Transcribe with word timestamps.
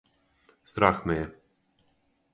Страх 0.71 1.03
ме 1.11 1.19
је. 1.21 1.29